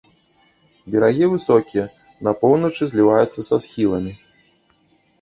[0.95, 1.85] Берагі высокія,
[2.29, 4.21] на поўначы зліваюцца са схіламі.